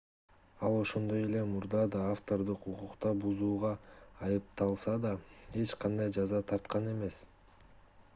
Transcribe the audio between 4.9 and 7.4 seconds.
да эч кандай жаза тарткан эмес